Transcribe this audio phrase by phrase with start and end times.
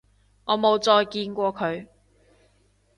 [0.45, 1.87] 我冇再見過佢